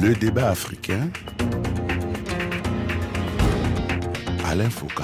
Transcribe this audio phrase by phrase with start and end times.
[0.00, 1.10] Le débat africain.
[4.44, 5.02] Alain Foucault.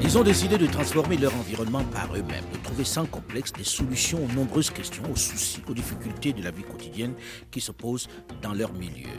[0.00, 4.24] Ils ont décidé de transformer leur environnement par eux-mêmes, de trouver sans complexe des solutions
[4.24, 7.14] aux nombreuses questions, aux soucis, aux difficultés de la vie quotidienne
[7.50, 8.08] qui se posent
[8.40, 9.10] dans leur milieu.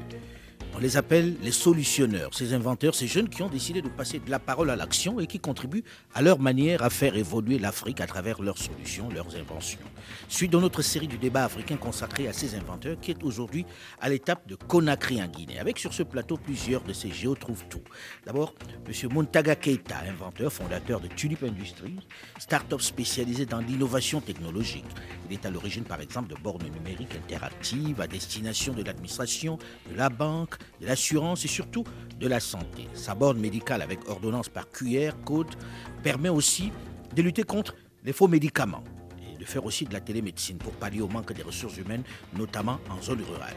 [0.80, 4.32] On les appelle les solutionneurs, ces inventeurs, ces jeunes qui ont décidé de passer de
[4.32, 5.84] la parole à l'action et qui contribuent
[6.14, 9.82] à leur manière à faire évoluer l'Afrique à travers leurs solutions, leurs inventions.
[10.29, 13.65] Suite de notre série du débat africain consacré à ces inventeurs qui est aujourd'hui
[14.00, 17.65] à l'étape de Conakry en Guinée, avec sur ce plateau plusieurs de ces géos trouvent
[17.70, 17.84] tout.
[18.25, 18.56] D'abord,
[18.87, 19.09] M.
[19.11, 22.00] Montaga Keita, inventeur, fondateur de Tulip Industries,
[22.37, 24.86] start-up spécialisée dans l'innovation technologique.
[25.29, 29.59] Il est à l'origine, par exemple, de bornes numériques interactives à destination de l'administration,
[29.92, 31.83] de la banque, de l'assurance et surtout
[32.19, 32.88] de la santé.
[32.94, 35.55] Sa borne médicale avec ordonnance par QR, code,
[36.03, 36.72] permet aussi
[37.16, 38.83] de lutter contre les faux médicaments
[39.22, 42.80] et de faire aussi de la télémédecine pour pallier au manque des ressources humaines, notamment
[42.89, 43.55] en zone rurale.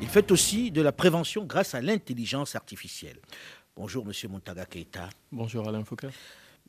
[0.00, 3.18] Il fait aussi de la prévention grâce à l'intelligence artificielle.
[3.76, 5.08] Bonjour, Monsieur Montaga Keita.
[5.32, 6.08] Bonjour, Alain Foucault.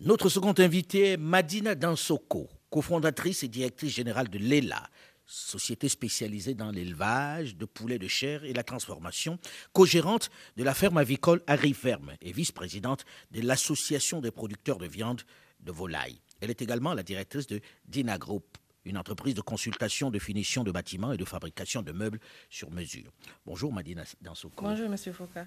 [0.01, 4.89] Notre second invité est Madina Dansoko, cofondatrice et directrice générale de l'ELA,
[5.25, 9.39] société spécialisée dans l'élevage de poulets de chair et la transformation,
[9.73, 15.21] co-gérante de la ferme avicole Agriferme et vice-présidente de l'Association des producteurs de viande
[15.61, 16.19] de volaille.
[16.41, 20.71] Elle est également la directrice de Dina Group, une entreprise de consultation de finition de
[20.71, 23.11] bâtiments et de fabrication de meubles sur mesure.
[23.45, 24.63] Bonjour Madina Dansoko.
[24.63, 25.39] Bonjour Monsieur Foucault.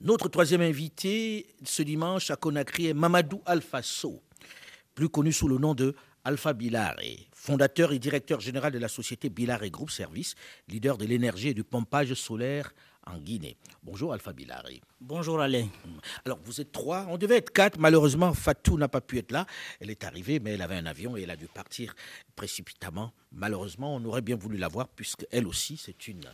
[0.00, 4.22] Notre troisième invité ce dimanche à Conakry est Mamadou Alfasso,
[4.94, 5.94] plus connu sous le nom de
[6.26, 6.96] Alpha Bilare,
[7.32, 10.34] fondateur et directeur général de la société Bilare Group Service,
[10.68, 12.72] leader de l'énergie et du pompage solaire
[13.06, 13.58] en Guinée.
[13.82, 14.64] Bonjour Alpha Bilare.
[15.02, 15.68] Bonjour Alain.
[16.24, 17.78] Alors vous êtes trois, on devait être quatre.
[17.78, 19.44] Malheureusement, Fatou n'a pas pu être là.
[19.80, 21.94] Elle est arrivée, mais elle avait un avion et elle a dû partir
[22.36, 23.12] précipitamment.
[23.30, 26.24] Malheureusement, on aurait bien voulu la voir puisque elle aussi, c'est une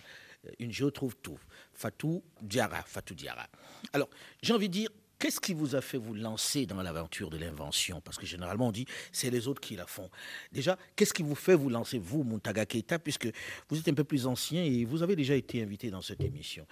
[0.58, 1.38] une je trouve tout.
[1.72, 3.47] Fatou Diara, Fatou Diara.
[3.92, 4.08] Alors,
[4.42, 4.88] j'ai envie de dire,
[5.20, 8.00] Qu'est-ce qui vous a fait vous lancer dans l'aventure de l'invention?
[8.00, 10.08] Parce que généralement, on dit c'est les autres qui la font.
[10.50, 13.28] Déjà, qu'est-ce qui vous fait vous lancer, vous, Montaga Keita, puisque
[13.69, 16.66] vous êtes un peu plus ancien et vous avez déjà été invité dans cette émission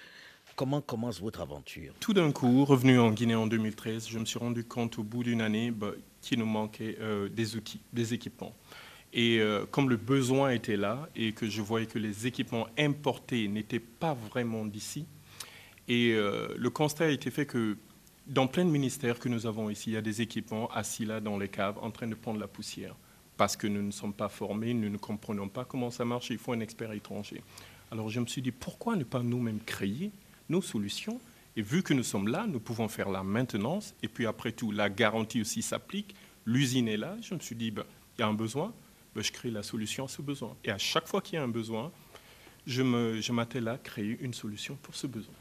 [0.56, 1.92] Comment commence votre aventure?
[2.00, 5.22] Tout d'un coup, revenu en Guinée en 2013, je me suis rendu compte au bout
[5.22, 5.92] d'une année bah,
[6.22, 8.56] qu'il nous manquait euh, des outils, des équipements.
[9.12, 13.46] Et euh, comme le besoin était là et que je voyais que les équipements importés
[13.46, 15.04] n'étaient pas vraiment d'ici,
[15.86, 17.76] et euh, le constat a été fait que
[18.28, 21.20] dans plein de ministères que nous avons ici, il y a des équipements assis là
[21.20, 22.94] dans les caves en train de prendre la poussière.
[23.36, 26.38] Parce que nous ne sommes pas formés, nous ne comprenons pas comment ça marche, il
[26.38, 27.42] faut un expert étranger.
[27.90, 30.12] Alors je me suis dit, pourquoi ne pas nous-mêmes créer
[30.48, 31.20] nos solutions?
[31.56, 33.94] Et vu que nous sommes là, nous pouvons faire la maintenance.
[34.02, 36.14] Et puis après tout, la garantie aussi s'applique.
[36.44, 37.16] L'usine est là.
[37.22, 37.84] Je me suis dit, ben,
[38.16, 38.72] il y a un besoin,
[39.14, 40.54] ben, je crée la solution à ce besoin.
[40.64, 41.90] Et à chaque fois qu'il y a un besoin,
[42.66, 45.34] je m'attelle à créer une solution pour ce besoin.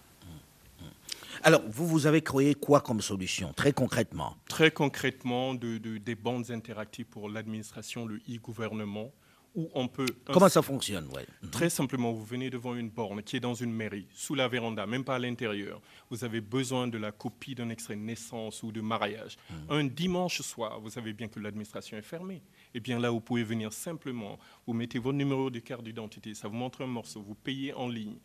[1.44, 4.38] Alors, vous, vous avez créé quoi comme solution, très concrètement?
[4.48, 9.12] Très concrètement, de, des bandes interactives pour l'administration, le e-gouvernement,
[9.56, 10.06] où on peut...
[10.26, 11.26] Comment ça fonctionne ouais?
[11.52, 14.86] Très simplement, vous venez devant une borne qui est dans une mairie, sous la véranda,
[14.86, 15.82] même pas à l'intérieur.
[16.12, 19.38] Vous avez besoin de la copie d'un extrait de naissance ou de mariage.
[19.50, 19.54] Mmh.
[19.70, 22.44] Un dimanche soir, vous savez bien que l'administration est fermée.
[22.76, 24.38] Et bien là, vous pouvez venir simplement,
[24.68, 27.88] vous mettez votre numéro de carte d'identité, ça vous montre un morceau, vous payez en
[27.88, 28.18] ligne,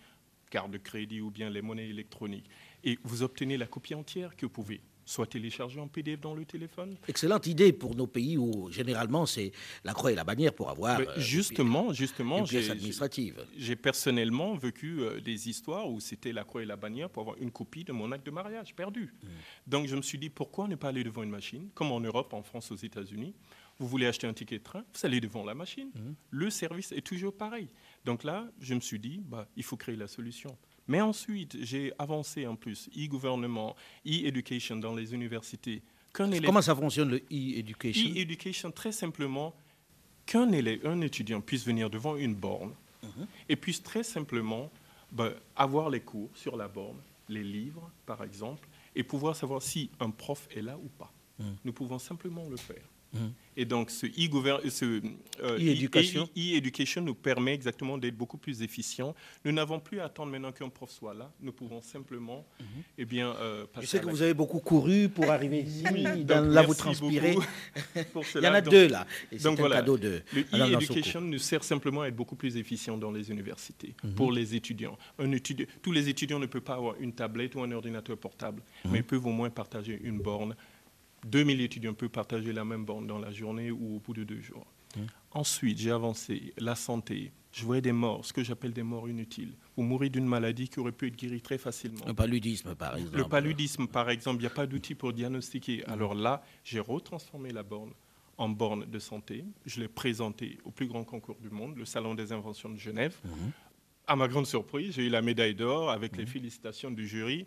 [0.51, 2.51] carte de crédit ou bien les monnaies électroniques
[2.85, 6.45] et vous obtenez la copie entière que vous pouvez soit télécharger en PDF dans le
[6.45, 6.97] téléphone.
[7.09, 9.53] Excellente idée pour nos pays où généralement c'est
[9.85, 13.45] la croix et la bannière pour avoir euh, justement, justement, une pièce administrative.
[13.57, 17.37] J'ai personnellement vécu euh, des histoires où c'était la croix et la bannière pour avoir
[17.39, 19.13] une copie de mon acte de mariage perdu.
[19.23, 19.27] Hmm.
[19.67, 22.33] Donc je me suis dit pourquoi ne pas aller devant une machine, comme en Europe,
[22.33, 23.35] en France, aux États-Unis?
[23.79, 25.89] Vous voulez acheter un ticket de train, vous allez devant la machine.
[25.95, 26.15] Hmm.
[26.31, 27.69] Le service est toujours pareil.
[28.05, 30.57] Donc là, je me suis dit, bah, il faut créer la solution.
[30.89, 33.77] Mais ensuite, j'ai avancé en plus, e-gouvernement,
[34.07, 35.83] e-education dans les universités.
[36.13, 39.55] Comment ça fonctionne le e-education E-education, très simplement,
[40.27, 43.27] qu'un élève, un étudiant puisse venir devant une borne mhm.
[43.49, 44.71] et puisse très simplement
[45.11, 46.99] ben, avoir les cours sur la borne,
[47.29, 51.13] les livres par exemple, et pouvoir savoir si un prof est là ou pas.
[51.39, 51.57] Mhm.
[51.65, 52.85] Nous pouvons simplement le faire.
[53.13, 53.33] Mhm.
[53.57, 59.15] Et donc, ce euh, e-education e nous permet exactement d'être beaucoup plus efficient.
[59.45, 61.31] Nous n'avons plus à attendre maintenant qu'un prof soit là.
[61.41, 62.65] Nous pouvons simplement, mm
[62.99, 65.85] eh bien, euh, passer Je sais que vous avez beaucoup couru pour arriver ici.
[66.27, 67.37] là, vous transpirez.
[68.35, 69.07] Il y en a deux là.
[69.31, 70.23] Et donc un cadeau de.
[70.33, 70.43] Le
[70.75, 74.15] e-education nous sert simplement à être beaucoup plus efficient dans les universités mhm.
[74.15, 74.97] pour les étudiants.
[75.19, 75.67] Un étudiant.
[75.83, 79.05] Tous les étudiants ne peuvent pas avoir une tablette ou un ordinateur portable, mais ils
[79.05, 80.55] peuvent au moins partager une borne
[81.27, 84.41] 2000 étudiants peuvent partager la même bande dans la journée ou au bout de deux
[84.41, 84.67] jours.
[84.97, 85.01] Mmh.
[85.33, 89.53] Ensuite, j'ai avancé la santé, je voyais des morts, ce que j'appelle des morts inutiles.
[89.77, 92.05] Vous mourrez d'une maladie qui aurait pu être guérie très facilement.
[92.07, 93.17] Le paludisme, par exemple.
[93.17, 95.85] Le paludisme, par exemple, il n'y a pas d'outil pour diagnostiquer.
[95.87, 97.93] Alors là, j'ai retransformé la borne
[98.39, 99.45] en borne de santé.
[99.67, 103.17] Je l'ai présentée au plus grand concours du monde, le Salon des inventions de Genève.
[103.25, 103.53] Mhm.
[104.07, 107.47] À ma grande surprise, j'ai eu la médaille d'or avec les félicitations du jury.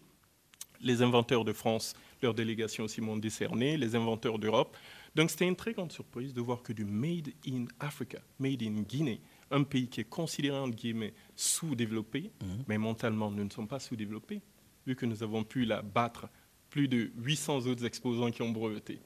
[0.82, 1.96] Les inventeurs de France,
[2.26, 4.76] leur délégation aussi m'ont décerné, les inventeurs d'Europe.
[5.16, 8.82] Donc c'était une très grande surprise de voir que du Made in Africa, Made in
[8.82, 12.32] Guinée, un pays qui est considéré entre guillemets sous-développé,
[12.68, 14.42] mais mentalement nous ne sommes pas sous-développés,
[14.86, 16.28] vu que nous avons pu la battre
[16.70, 19.00] plus de 800 autres exposants qui ont breveté.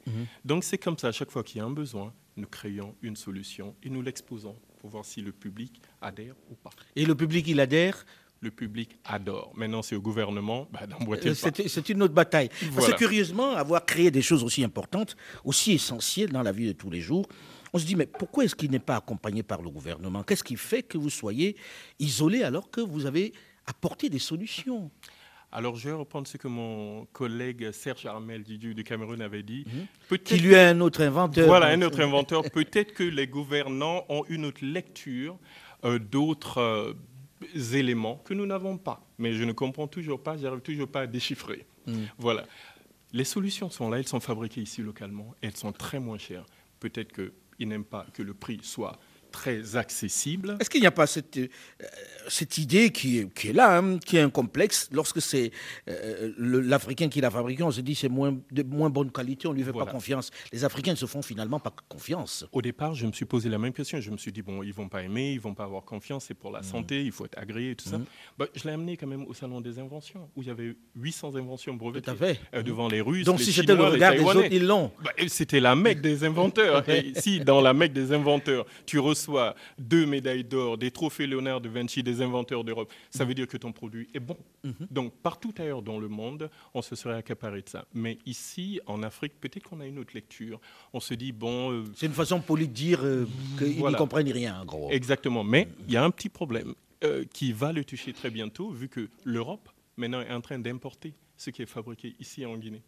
[0.43, 3.15] Donc c'est comme ça, à chaque fois qu'il y a un besoin, nous créons une
[3.15, 6.71] solution et nous l'exposons pour voir si le public adhère ou pas.
[6.95, 8.05] Et le public, il adhère
[8.41, 9.51] Le public adore.
[9.55, 11.33] Maintenant, c'est au gouvernement bah, d'emboîter.
[11.33, 12.47] C'est une autre bataille.
[12.47, 12.93] Parce Voilà.
[12.93, 16.89] que curieusement, avoir créé des choses aussi importantes, aussi essentielles dans la vie de tous
[16.89, 17.27] les jours,
[17.73, 20.23] on se dit, mais pourquoi est-ce qu'il n'est pas accompagné par le gouvernement?
[20.23, 21.55] Qu'est-ce qui fait que vous soyez
[21.99, 23.33] isolé alors que vous avez
[23.67, 24.89] apporté des solutions?
[25.51, 29.63] Alors, je vais reprendre ce que mon collègue Serge Armel Didier du Cameroun avait dit.
[29.65, 31.47] Qui Peut-être lui est un autre inventeur.
[31.47, 32.43] Voilà, un autre inventeur.
[32.51, 35.37] Peut-être que les gouvernants ont une autre lecture
[35.85, 36.93] euh, d'autres euh,
[37.73, 39.05] éléments que nous n'avons pas.
[39.17, 41.65] Mais je ne comprends toujours pas, j'arrive toujours pas à déchiffrer.
[42.17, 42.45] Voilà.
[43.11, 46.45] Les solutions sont là, elles sont fabriquées ici localement, elles sont très moins chères.
[46.79, 48.99] Peut-être qu'ils n'aiment pas que le prix soit
[49.31, 50.57] très accessible.
[50.59, 51.47] Est-ce qu'il n'y a pas cette, euh,
[52.27, 55.51] cette idée qui est, qui est là, hein, qui est un complexe Lorsque c'est
[55.87, 59.51] euh, l'Africain qui l'a fabriqué, on se dit c'est moins, de moins bonne qualité, on
[59.51, 59.85] ne lui fait Voilà.
[59.87, 60.31] pas confiance.
[60.51, 62.45] Les Africains ne se font finalement pas confiance.
[62.51, 63.99] Au départ, je me suis posé la même question.
[64.01, 66.33] Je me suis dit, bon, ils vont pas aimer, ils vont pas avoir confiance, c'est
[66.33, 67.99] pour la santé, il faut être agréé et tout ça.
[68.37, 71.35] Bah, je l'ai amené quand même au Salon des inventions, où il y avait 800
[71.35, 72.11] inventions brevetées.
[72.53, 74.91] Euh, devant les Russes, Donc les si c'était le regard des autres, ils l'ont.
[75.03, 76.87] Bah, C'était la mecque des inventeurs.
[76.89, 79.18] Et si dans la mecque des inventeurs, tu reçois
[79.77, 83.57] deux médailles d'or, des trophées Léonard de Vinci des inventeurs d'Europe, ça veut dire que
[83.57, 84.37] ton produit est bon.
[84.91, 87.85] Donc partout ailleurs dans le monde, on se serait accaparé de ça.
[87.93, 90.59] Mais ici, en Afrique, peut-être qu'on a une autre lecture.
[90.93, 93.25] On se dit, bon, euh, C'est une façon polie de dire euh,
[93.57, 93.97] qu'ils Voilà.
[93.97, 94.89] n'y comprennent rien, en gros.
[94.91, 95.43] Exactement.
[95.43, 96.73] Mais il y a un petit problème
[97.03, 101.13] euh, qui va le toucher très bientôt, vu que l'Europe, maintenant, est en train d'importer
[101.37, 102.81] ce qui est fabriqué ici en Guinée.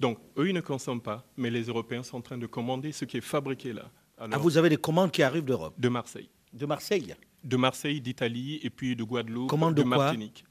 [0.00, 3.04] Donc, eux, ils ne consomment pas, mais les Européens sont en train de commander ce
[3.04, 3.88] qui est fabriqué là.
[4.18, 6.28] Alors, Ah, vous avez des commandes qui arrivent d'Europe, De Marseille.
[6.52, 7.14] de Marseille.
[7.44, 10.44] De Marseille, d'Italie, et puis de Guadeloupe, Commande de de quoi Martinique.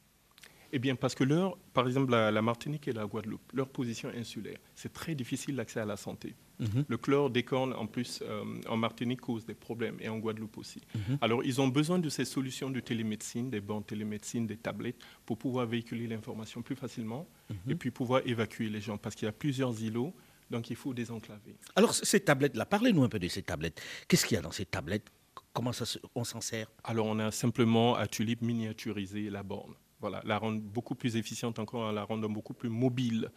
[0.72, 4.10] Eh bien, parce que leur, par exemple, la, la Martinique et la Guadeloupe, leur position
[4.10, 6.36] insulaire, c'est très difficile l'accès à la santé.
[6.60, 6.86] Mhm.
[6.88, 10.82] Le chlordécone, en plus, euh, en Martinique, cause des problèmes, et en Guadeloupe aussi.
[10.94, 11.18] Mhm.
[11.22, 15.00] Alors, ils ont besoin de ces solutions de télémédecine, des bancs de télémédecine, des tablettes,
[15.26, 17.72] pour pouvoir véhiculer l'information plus facilement, Mhm.
[17.72, 20.14] et puis pouvoir évacuer les gens, parce qu'il y a plusieurs îlots,
[20.50, 21.56] donc il faut désenclaver.
[21.76, 23.82] Alors, ces tablettes-là, parlez-nous un peu de ces tablettes.
[24.08, 25.08] Qu'est-ce qu'il y a dans ces tablettes?
[25.54, 26.68] Comment ça on s'en sert?
[26.84, 29.74] Alors, on a simplement à Tulip miniaturisé la borne.
[30.02, 33.32] Voilà, la rendre beaucoup plus efficiente encore, en la rendant beaucoup plus mobile.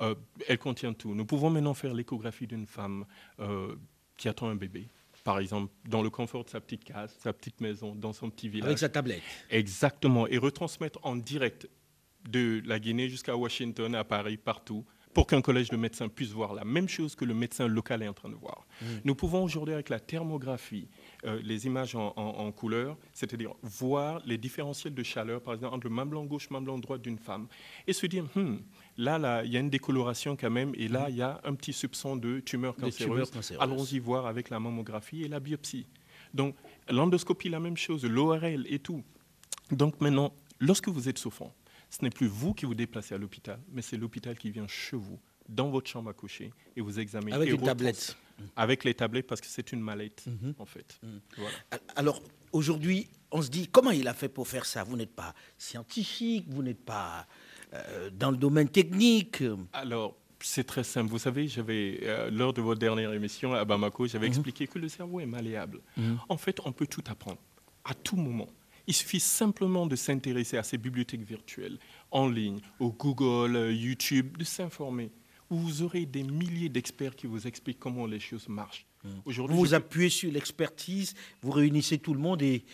[0.00, 0.14] Euh,
[0.48, 1.14] elle contient tout.
[1.14, 3.04] Nous pouvons maintenant faire l'échographie d'une femme
[3.40, 3.74] euh,
[4.16, 4.88] qui attend un bébé,
[5.24, 8.48] par exemple, dans le confort de sa petite case, sa petite maison, dans son petit
[8.48, 8.66] village.
[8.66, 11.68] avec sa tablette Exactement, et retransmettre en direct
[12.28, 14.84] de la Guinée jusqu'à Washington, à Paris, partout,
[15.14, 18.08] pour qu'un collège de médecins puisse voir la même chose que le médecin local est
[18.08, 18.66] en train de voir.
[19.04, 20.88] Nous pouvons aujourd'hui, avec la thermographie,
[21.24, 25.74] euh, les images en, en- en couleur, c'est-à-dire voir les différentiels de chaleur, par exemple,
[25.76, 27.46] entre le blanc gauche, blanc droite d'une femme,
[27.86, 28.56] et se dire, Hmm,
[28.98, 31.54] là, là, il y a une décoloration quand même, et là, il y a un
[31.54, 33.12] petit soupçon de tumeur De cancéreuse.
[33.14, 33.62] tumeur cancéreuse.
[33.62, 35.86] Allons-y voir avec la mammographie et la biopsie.
[36.34, 36.56] Donc,
[36.90, 39.02] l'endoscopie, la même chose, l'ORL et tout.
[39.70, 41.54] Donc maintenant, lorsque vous êtes souffrant,
[41.94, 44.96] ce n'est plus vous qui vous déplacez à l'hôpital, mais c'est l'hôpital qui vient chez
[44.96, 47.32] vous, dans votre chambre à coucher, et vous examine.
[47.32, 48.16] Avec et une tablette.
[48.56, 50.24] Avec les tablettes, parce que c'est une mallette,
[50.58, 51.00] en fait.
[51.36, 51.56] Voilà.
[51.94, 52.20] Alors,
[52.50, 54.82] aujourd'hui, on se dit, comment il a fait pour faire ça?
[54.82, 57.28] Vous n'êtes pas scientifique, vous n'êtes pas
[57.74, 59.44] euh, dans le domaine technique.
[59.72, 61.10] Alors, c'est très simple.
[61.10, 64.88] Vous savez, j'avais, euh, lors de votre dernière émission à Bamako, j'avais expliqué que le
[64.88, 65.80] cerveau est malléable.
[66.28, 67.38] En fait, on peut tout apprendre,
[67.84, 68.48] à tout moment.
[68.86, 71.78] Il suffit simplement de s'intéresser à ces bibliothèques virtuelles,
[72.10, 75.10] en ligne, au Google, euh, YouTube, de s'informer.
[75.50, 78.86] Vous aurez des milliers d'experts qui vous expliquent comment les choses marchent.
[79.26, 82.64] Aujourd'hui, Vous vous appuyez sur l'expertise, vous réunissez tout le monde et,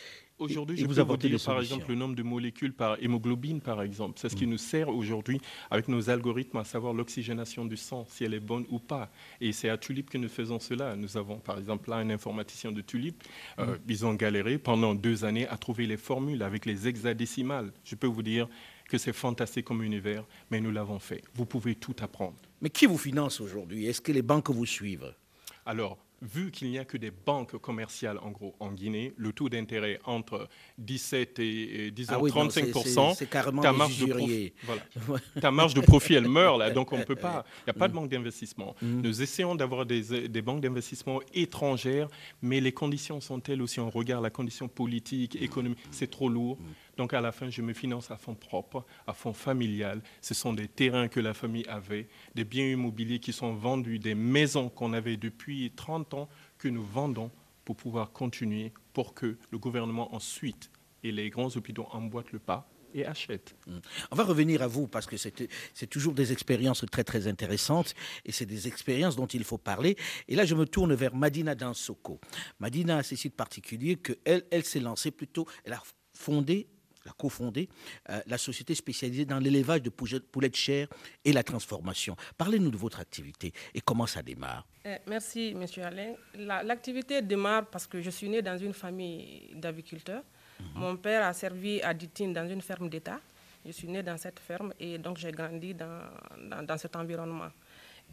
[0.40, 3.82] Aujourd'hui, je vous peux vous dire, par exemple, le nombre de molécules par hémoglobine, par
[3.82, 4.18] exemple.
[4.18, 4.38] C'est ce Mm.
[4.38, 8.40] qui nous sert aujourd'hui, avec nos algorithmes, à savoir l'oxygénation du sang, si elle est
[8.40, 9.10] bonne ou pas.
[9.40, 10.96] Et c'est à Tulip que nous faisons cela.
[10.96, 13.22] Nous avons, par exemple, là, un informaticien de Tulip.
[13.58, 13.78] Euh, Mm.
[13.88, 17.70] Ils ont galéré pendant deux années à trouver les formules avec les hexadécimales.
[17.84, 18.48] Je peux vous dire
[18.88, 21.22] que c'est fantastique comme univers, mais nous l'avons fait.
[21.34, 22.36] Vous pouvez tout apprendre.
[22.62, 23.86] Mais qui vous finance aujourd'hui?
[23.86, 25.14] Est-ce que les banques vous suivent?
[25.66, 29.48] Alors, vu qu'il n'y a que des banques commerciales, en gros, en Guinée, le taux
[29.48, 30.48] d'intérêt entre
[30.78, 34.52] 17 et, disons 35 ah c'est carrément ta marge, de profit,
[35.40, 37.44] ta marge de profit, elle meurt là, donc on ne peut pas.
[37.60, 38.74] Il n'y a pas de banque d'investissement.
[38.82, 39.00] Mm.
[39.00, 42.08] Nous essayons d'avoir des, des, banques d'investissement étrangères,
[42.42, 43.80] mais les conditions sont telles aussi.
[43.80, 46.58] On regarde la condition politique, économique, c'est trop lourd.
[46.60, 46.64] Mm.
[47.00, 50.02] Donc à la fin, je me finance à fonds propre, à fonds familial.
[50.20, 54.14] Ce sont des terrains que la famille avait, des biens immobiliers qui sont vendus, des
[54.14, 56.28] maisons qu'on avait depuis 30 ans
[56.58, 57.30] que nous vendons
[57.64, 60.70] pour pouvoir continuer, pour que le gouvernement ensuite
[61.02, 63.56] et les grands hôpitaux emboîtent le pas et achètent.
[63.66, 63.78] Mmh.
[64.10, 67.94] On va revenir à vous parce que c'est toujours des expériences très très intéressantes
[68.26, 69.96] et c'est des expériences dont il faut parler.
[70.28, 72.20] Et là, je me tourne vers Madina Dansoko.
[72.58, 76.68] Madina a ceci de particulier qu'elle elle, s'est lancée plutôt, elle a fondé
[77.08, 77.68] a cofondé
[78.08, 80.88] euh, la société spécialisée dans l'élevage de poulets de chair
[81.24, 82.16] et la transformation.
[82.36, 84.66] Parlez-nous de votre activité et comment ça démarre.
[84.84, 86.14] Eh, merci, Monsieur Alain.
[86.34, 90.22] L'activité démarre parce que je suis né dans une famille d'aviculteurs.
[90.60, 90.66] Mhm.
[90.74, 93.20] Mon père a servi à Ditine dans une ferme d'État.
[93.64, 96.00] Je suis né dans cette ferme et donc j'ai grandi dans,
[96.66, 97.50] dans cet environnement.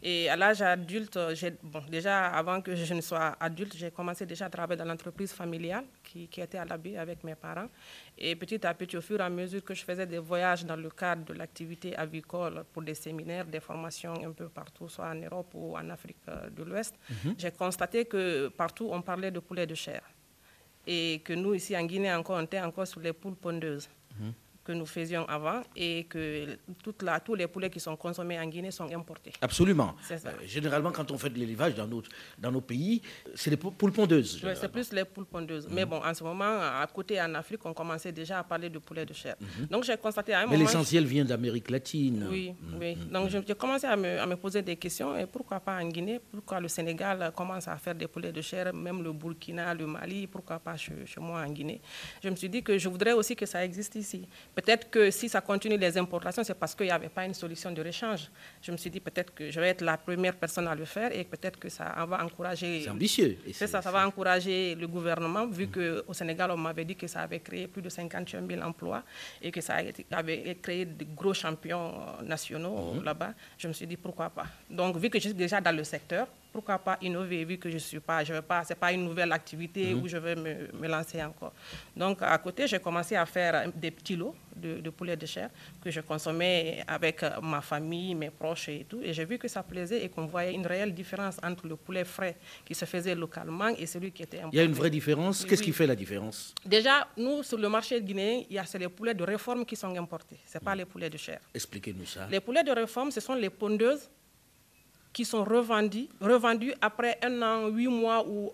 [0.02, 1.18] Et à l'âge adulte,
[1.62, 5.32] bon, déjà avant que je ne sois adulte, j'ai commencé déjà à travailler dans l'entreprise
[5.32, 7.68] familiale qui, qui, était à l'abri avec mes parents.
[8.16, 10.76] Et petit à petit, au fur et à mesure que je faisais des voyages dans
[10.76, 15.16] le cadre de l'activité avicole pour des séminaires, des formations un peu partout, soit en
[15.16, 17.34] Europe ou en Afrique euh, de l'Ouest, mhm.
[17.36, 20.02] j'ai constaté que partout on parlait de poulet de chair.
[20.86, 23.88] Et que nous, ici en Guinée, encore, on était encore sur les poules pondeuses.
[24.18, 24.32] Mhm
[24.68, 28.44] que nous faisions avant et que toute la, tous les poulets qui sont consommés en
[28.46, 29.32] Guinée sont importés.
[29.40, 29.94] Absolument.
[30.10, 32.02] Euh, généralement, quand on fait de l'élevage dans, nos,
[32.38, 33.00] dans nos pays,
[33.34, 34.42] c'est les poules pondeuses.
[34.44, 35.66] Oui, c'est plus les poules pondeuses.
[35.70, 35.90] Mais mhm.
[35.90, 39.06] bon, en ce moment, à côté en Afrique, on commençait déjà à parler de poulets
[39.06, 39.36] de chair.
[39.40, 39.66] Mhm.
[39.68, 42.26] Donc j'ai constaté à un Mais l'essentiel vient d'Amérique latine.
[42.30, 42.78] Oui, mhm.
[42.78, 42.94] oui.
[43.10, 45.16] Donc j'ai commencé à me, à me, poser des questions.
[45.16, 46.20] Et pourquoi pas en Guinée?
[46.30, 50.26] Pourquoi le Sénégal commence à faire des poulets de chair Même le Burkina, le Mali,
[50.26, 51.80] pourquoi pas chez, chez moi en Guinée?
[52.22, 54.28] Je me suis dit que je voudrais aussi que ça existe ici.
[54.58, 57.70] Peut-être que si ça continue les importations, c'est parce qu'il n'y avait pas une solution
[57.70, 58.28] de rechange.
[58.60, 61.16] Je me suis dit peut-être que je vais être la première personne à le faire
[61.16, 62.80] et peut-être que ça va encourager.
[62.82, 63.38] C'est ambitieux.
[63.52, 67.20] C'est ça, ça va encourager le gouvernement, vu qu'au Sénégal, on m'avait dit que ça
[67.20, 69.04] avait créé plus de 58 000 emplois
[69.40, 69.76] et que ça
[70.10, 71.92] avait créé de gros champions
[72.24, 73.04] nationaux mhm.
[73.04, 73.34] là-bas.
[73.58, 74.46] Je me suis dit pourquoi pas.
[74.68, 77.78] Donc, vu que je suis déjà dans le secteur, pourquoi pas innover vu que je
[77.78, 80.02] suis pas, je veux pas, c'est pas une nouvelle activité mhm.
[80.02, 81.52] où je vais me, me, lancer encore.
[81.96, 85.50] Donc à côté, j'ai commencé à faire des petits lots de, de, poulet de chair
[85.82, 89.00] que je consommais avec euh, ma famille, mes proches et tout.
[89.02, 92.04] Et j'ai vu que ça plaisait et qu'on voyait une réelle différence entre le poulet
[92.04, 94.56] frais qui se faisait localement et celui qui était importé.
[94.56, 95.44] Il y a une vraie différence.
[95.44, 96.54] Qu'est-ce qui fait la différence?
[96.64, 99.76] Déjà, nous sur le marché guinéen, il y a c'est les poulets de réforme qui
[99.76, 100.38] sont importés.
[100.44, 100.78] C'est pas mm.
[100.78, 101.40] les poulets de chair.
[101.54, 102.26] Expliquez-nous ça.
[102.30, 104.08] Les poulets de réforme, ce sont les pondeuses
[105.12, 108.52] qui sont revendus, revendus après un an, huit mois ou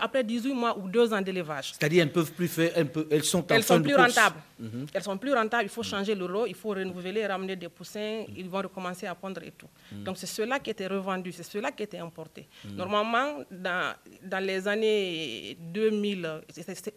[0.00, 1.72] après 18 mois ou deux ans d'élevage.
[1.72, 2.70] C'est-à-dire elles ne peuvent plus faire,
[3.10, 4.36] elles sont, elles sont plus rentables.
[4.58, 4.86] Mhm.
[4.92, 5.64] Elles sont plus rentables.
[5.64, 8.24] Il faut changer le lot, il faut renouveler, ramener des poussins.
[8.36, 9.68] Ils vont recommencer à pondre et tout.
[9.92, 10.04] Mhm.
[10.04, 12.48] Donc c'est cela qui était revendu, c'est cela qui était importé.
[12.64, 12.76] Mhm.
[12.76, 16.42] Normalement, dans, dans les années 2000,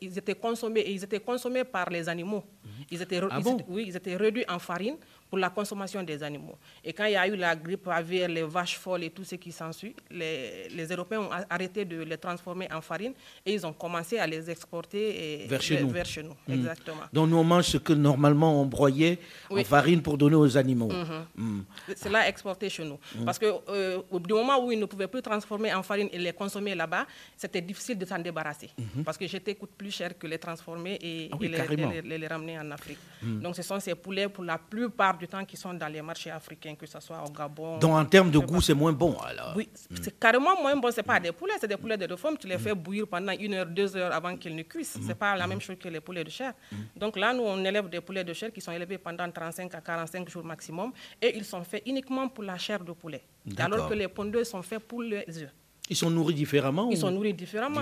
[0.02, 2.44] ils étaient consommés et ils étaient consommés par les animaux.
[2.92, 4.98] Ils étaient, ah oui, ils étaient réduits en farine
[5.30, 6.58] pour la consommation des animaux.
[6.84, 9.36] Et quand il y a eu la grippe aviaire, les vaches folles et tout ce
[9.36, 13.14] qui s'ensuit, les, les, Européens ont arrêté de les transformer en farine
[13.46, 15.90] et ils ont commencé à les exporter vers, chez nous.
[15.90, 16.54] Vers chez nous hmm.
[16.54, 17.02] Exactement.
[17.12, 19.20] Donc nous on mange ce que normalement on broyait
[19.50, 20.92] en farine pour donner aux animaux.
[21.36, 21.62] Hmm.
[21.96, 23.00] C'est là exporté chez nous.
[23.16, 23.26] Hmm.
[23.26, 26.34] Parce que euh, au moment où ils ne pouvaient plus transformer en farine et les
[26.34, 27.06] consommer là-bas,
[27.36, 28.70] c'était difficile de s'en débarrasser.
[28.78, 29.04] Mhm.
[29.04, 32.60] Parce que j'étais coûte plus cher que les transformer et, ah les, les, les, ramener
[32.60, 33.00] en Afrique.
[33.22, 36.32] Donc ce sont ces poulets pour la plupart du temps qui sont dans les marchés
[36.32, 37.78] africains, que ce soit au Gabon.
[37.80, 39.70] Donc en termes de goût, c'est moins bon alors Oui,
[40.02, 40.92] c'est carrément moins bon.
[40.92, 42.38] Ce pas des poulets, c'est des poulets de réforme.
[42.38, 44.94] Tu les fais bouillir pendant une heure, deux heures avant qu'ils ne cuisent.
[44.94, 46.54] Ce n'est pas la même chose que les poulets de chair.
[46.96, 49.82] Donc là, nous, on élève des poulets de chair qui sont élevés pendant 35 à
[49.82, 53.24] 45 jours maximum et ils sont faits uniquement pour la chair de poulet.
[53.58, 55.52] Alors que les pondeux sont faits pour les œufs.
[55.90, 57.82] Ils sont nourris différemment Ils sont nourris différemment.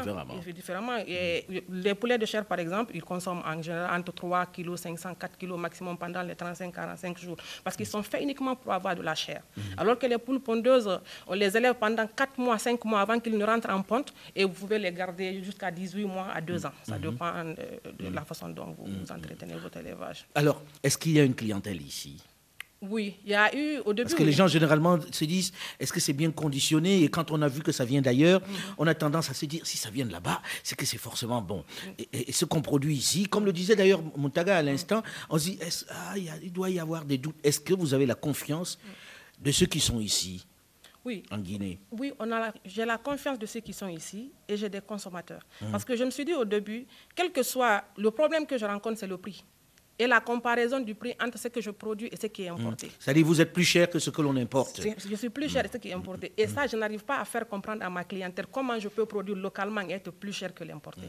[0.54, 0.98] différemment.
[1.08, 5.16] Et les poulets de chair, par exemple, ils consomment en général entre 3 kg, 500,
[5.16, 7.38] 4 kg maximum pendant les 35-45 jours.
[7.64, 9.42] Parce qu'ils sont faits uniquement pour avoir de la chair.
[9.58, 9.64] Mhm.
[9.78, 10.90] Alors que les poules pondeuses,
[11.28, 14.44] on les élève pendant 4 mois, 5 mois avant qu'ils ne rentrent en ponte et
[14.44, 16.72] vous pouvez les garder jusqu'à 18 mois à 2 ans.
[16.84, 17.02] Ça mhm.
[17.02, 20.26] dépend de, la façon dont vous, vous entretenez votre élevage.
[20.36, 22.22] Alors, est-ce qu'il y a une clientèle ici?
[22.82, 24.04] Oui, il y a eu au début.
[24.04, 27.04] Parce que les gens généralement se disent est-ce que c'est bien conditionné?
[27.04, 28.56] Et quand on a vu que ça vient d'ailleurs, mhm.
[28.78, 31.42] on a tendance à se dire si ça vient de là-bas, c'est que c'est forcément
[31.42, 31.64] bon.
[31.86, 32.06] Mhm.
[32.14, 35.60] Et, ce qu'on produit ici, comme le disait d'ailleurs Montaga à l'instant, on se dit
[35.90, 37.38] ah, il doit y avoir des doutes.
[37.44, 38.78] Est-ce que vous avez la confiance
[39.40, 40.46] de ceux qui sont ici?
[41.06, 41.22] Oui.
[41.30, 42.12] en Guinée Oui,
[42.66, 45.42] j'ai la confiance de ceux qui sont ici et j'ai des consommateurs.
[45.72, 48.66] Parce que je me suis dit au début, quel que soit le problème que je
[48.66, 49.44] rencontre, c'est le prix
[49.98, 52.92] et la comparaison du prix entre ce que je produis et ce qui est importé.
[53.00, 54.82] C'est-à-dire vous êtes plus cher que ce que l'on importe.
[54.82, 56.34] Je suis plus cher que ce qui est importé.
[56.38, 59.38] Et ça, je n'arrive pas à faire comprendre à ma clientèle comment je peux produire
[59.38, 61.08] localement et être plus cher que l'importé.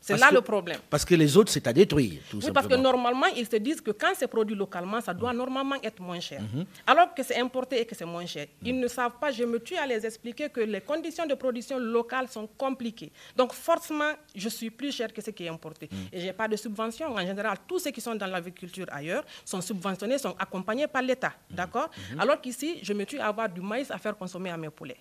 [0.00, 0.78] C'est là le problème.
[0.88, 2.20] Parce que les autres, c'est à détruire.
[2.30, 5.32] Tout oui, parce que normalement, ils se disent que quand c'est produit localement, ça doit
[5.32, 6.40] normalement être moins cher.
[6.40, 6.64] Mhm.
[6.86, 8.46] Alors que c'est importé et que c'est moins cher.
[8.64, 11.78] Ils ne savent pas, je me tue à les expliquer que les conditions de production
[11.78, 13.12] locale sont compliquées.
[13.36, 15.88] Donc forcément, je suis plus cher que ce qui est importé.
[15.90, 15.98] Mhm.
[16.12, 17.14] Et je n'ai pas de subvention.
[17.14, 21.32] En général, tous ceux qui sont dans l'agriculture ailleurs sont subventionnés, sont accompagnés par l'État.
[21.50, 21.56] Mhm.
[21.56, 24.70] D'accord Alors qu'ici, je me tue à avoir du maïs à faire consommer à mes
[24.70, 24.96] poulets.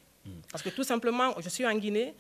[0.52, 2.14] Parce que tout simplement, je suis en Guinée,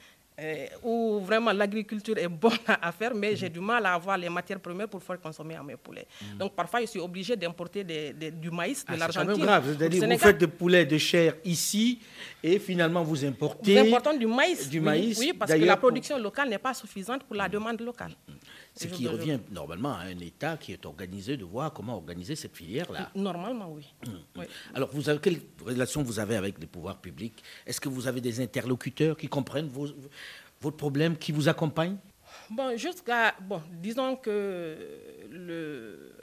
[0.83, 2.51] où vraiment l'agriculture est bonne
[2.81, 5.63] à faire, mais j'ai du mal à avoir les matières premières pour faire consommer à
[5.63, 6.07] mes poulets.
[6.21, 6.37] Mm.
[6.37, 9.35] Donc parfois, je suis obligé d'importer du maïs de ah, l'Argentine.
[9.35, 9.77] C'est grave.
[10.11, 11.99] vous faites des poulets de chair ici
[12.43, 13.81] et finalement vous importez.
[13.81, 14.69] Nous importons du maïs.
[14.69, 15.17] Du maïs.
[15.19, 18.11] Oui, parce que la production locale n'est pas suffisante pour la demande locale.
[18.77, 18.89] Mm.
[18.89, 22.55] Ce qui revient normalement à un État qui est organisé de voir comment organiser cette
[22.55, 23.11] filière-là.
[23.15, 23.93] Normalement, oui.
[24.05, 24.41] Mm.
[24.75, 27.43] Alors, vous avez, quelle relation vous avez avec les pouvoirs publics?
[27.65, 29.87] Est-ce que vous avez des interlocuteurs qui comprennent vos,
[30.61, 31.97] votre problème, qui vous accompagnent?
[32.49, 33.35] Bon, jusqu'à.
[33.41, 34.77] Bon, disons que
[35.29, 36.13] le,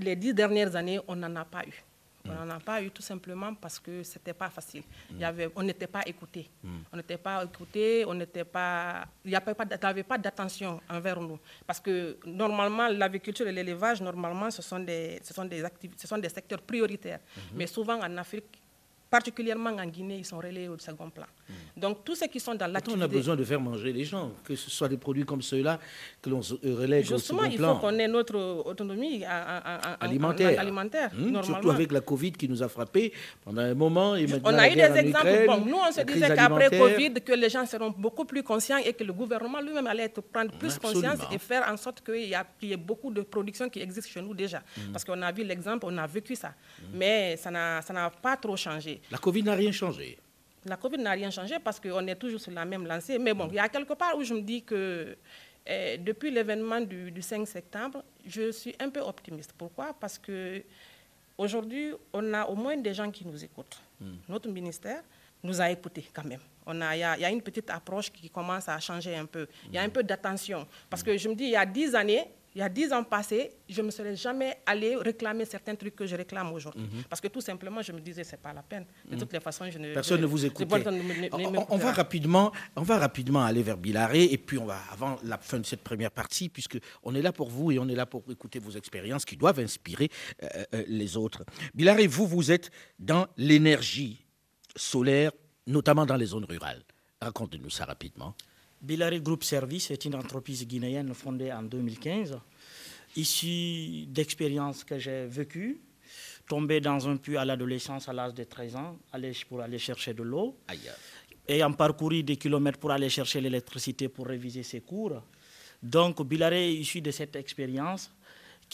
[0.00, 1.84] les dix dernières années, on n'en a pas eu.
[2.26, 4.82] On n'en a pas eu tout simplement parce que ce n'était pas facile.
[5.10, 6.48] Il y avait, on n'était pas écouté.
[6.90, 11.38] On n'était pas écouté, on n'était pas, il n'y avait pas, d'attention envers nous.
[11.66, 15.62] Parce que normalement, l'agriculture et l'élevage, normalement, ce sont des, ce sont des,
[15.98, 17.20] ce sont des secteurs prioritaires.
[17.54, 18.58] Mais souvent en Afrique,
[19.10, 21.26] particulièrement en Guinée, ils sont relayés au second plan.
[21.48, 21.80] Hmm.
[21.80, 23.00] Donc tous ceux qui sont dans l'activité...
[23.00, 25.78] On a besoin de faire manger les gens, que ce soit des produits comme ceux-là
[26.22, 27.50] que l'on relègue au second plan.
[27.50, 28.36] Justement, il faut qu'on ait notre
[28.66, 29.24] autonomie
[30.00, 33.12] alimentaire, alimentaire hmm, surtout avec la Covid qui nous a frappés
[33.44, 34.16] pendant un moment.
[34.16, 35.44] Et on a eu des exemples.
[35.46, 38.92] bon, nous, on se disait qu'après Covid, que les gens seront beaucoup plus conscients et
[38.92, 42.72] que le gouvernement lui-même allait prendre plus conscience et faire en sorte qu'il y, y,
[42.72, 44.58] ait beaucoup de production qui existe chez nous déjà.
[44.76, 44.92] Hmm.
[44.92, 46.54] Parce qu'on a vu l'exemple, on a vécu ça.
[46.92, 49.00] Mais ça n'a pas trop changé.
[49.10, 50.18] La Covid n'a rien changé.
[50.66, 53.18] La Covid n'a rien changé parce qu'on est toujours sur la même lancée.
[53.18, 55.16] Mais bon, il y a quelque part où je me dis que
[55.66, 59.52] eh, depuis l'événement du, 5 septembre, je suis un peu optimiste.
[59.56, 59.94] Pourquoi?
[59.98, 60.62] Parce que
[61.38, 63.80] aujourd'hui, on a au moins des gens qui nous écoutent.
[64.00, 64.16] Hmm.
[64.28, 65.02] Notre ministère
[65.42, 66.40] nous a écoutés quand même.
[66.66, 69.46] Il y, y, a une petite approche qui commence à changer un peu.
[69.66, 69.90] Il y a un hmm.
[69.90, 70.66] peu d'attention.
[70.88, 73.02] Parce que je me dis, il y a dix années, il y a dix ans
[73.02, 76.82] passés, je ne me serais jamais allé réclamer certains trucs que je réclame aujourd'hui.
[76.82, 77.02] Mhm.
[77.08, 78.86] Parce que tout simplement, je me disais, ce n'est pas la peine.
[79.04, 79.20] De mhm.
[79.20, 79.92] toutes les façons, je ne...
[79.92, 80.68] Personne ne vous écoute.
[81.68, 85.36] On, va rapidement, on va rapidement aller vers Bilaré, et puis on va, avant la
[85.38, 88.22] fin de cette première partie, puisqu'on est là pour vous et on est là pour
[88.30, 90.08] écouter vos expériences qui doivent inspirer
[90.42, 91.44] euh, euh, les autres.
[91.74, 94.24] Bilaré, vous, vous êtes dans l'énergie
[94.76, 95.32] solaire,
[95.66, 96.82] notamment dans les zones rurales.
[97.20, 98.34] Racontez-nous ça rapidement.
[98.84, 102.38] Bilari Group Service est une entreprise guinéenne fondée en 2015,
[103.16, 105.80] issue d'expériences que j'ai vécues,
[106.46, 108.98] tombé dans un puits à l'adolescence à l'âge de 13 ans
[109.48, 110.58] pour aller chercher de l'eau,
[111.48, 115.22] ayant parcouru des kilomètres pour aller chercher l'électricité pour réviser ses cours.
[115.82, 118.10] Donc Bilare est issu de cette expérience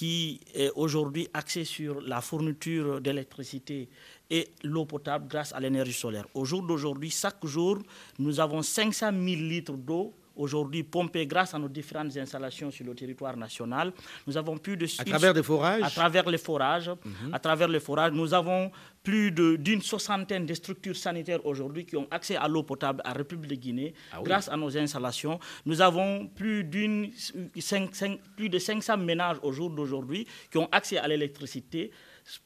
[0.00, 3.86] qui est aujourd'hui axée sur la fourniture d'électricité
[4.30, 6.24] et l'eau potable grâce à l'énergie solaire.
[6.32, 7.76] Au jour d'aujourd'hui, chaque jour,
[8.18, 12.94] nous avons 500 000 litres d'eau aujourd'hui pompés grâce à nos différentes installations sur le
[12.94, 13.92] territoire national.
[14.26, 14.86] Nous avons plus de...
[14.98, 16.88] À travers des forages À travers les forages.
[16.90, 17.34] Mhm.
[17.34, 18.70] À travers les forages, nous avons
[19.02, 23.50] plus d'une soixantaine de structures sanitaires aujourd'hui qui ont accès à l'eau potable à République
[23.50, 25.38] de Guinée ah grâce à nos installations.
[25.64, 31.90] Nous avons plus, plus de 500 ménages au jour d'aujourd'hui qui ont accès à l'électricité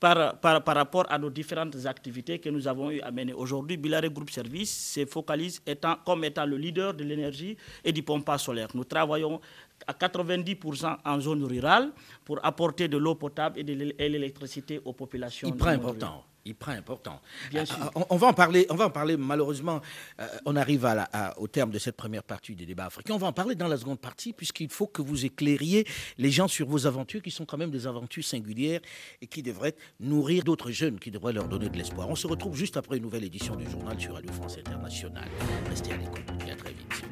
[0.00, 3.32] par, par, par, rapport à nos différentes activités que nous avons eu à mener.
[3.32, 8.02] Aujourd'hui, Bilare Group Service se focalise étant, comme étant le leader de l'énergie et du
[8.02, 8.68] pompage solaire.
[8.74, 9.40] Nous travaillons
[9.86, 11.92] à 90% en zone rurale
[12.24, 15.48] pour apporter de l'eau potable et de l'électricité aux populations.
[15.48, 17.20] Il prend important il prend important.
[17.50, 17.76] Bien sûr.
[17.96, 19.80] Euh, on, va en parler, on va en parler malheureusement,
[20.20, 23.14] euh, on arrive à au terme de cette première partie des débats africains.
[23.14, 25.86] On va en parler dans la seconde partie, puisqu'il faut que vous éclairiez
[26.18, 28.80] les gens sur vos aventures, qui sont quand même des aventures singulières
[29.22, 32.08] et qui devraient nourrir d'autres jeunes, qui devraient leur donner de l'espoir.
[32.08, 35.28] On se retrouve juste après une nouvelle édition du journal sur Radio France Internationale.
[35.68, 37.03] Restez à l'écoute et à très vite.